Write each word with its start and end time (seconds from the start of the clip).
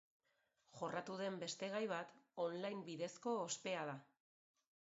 Jorratu 0.77 1.17
den 1.19 1.35
beste 1.43 1.69
gai 1.75 1.81
bat 1.93 2.15
on-line 2.47 2.81
bidezko 2.89 3.37
ospea 3.45 3.87
da. 3.93 3.97